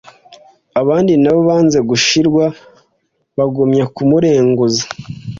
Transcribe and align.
Abandi 0.81 1.13
nabo 1.21 1.39
banze 1.49 1.79
gushirwa 1.89 2.45
bagumya 3.37 3.85
kumureguza, 3.95 4.83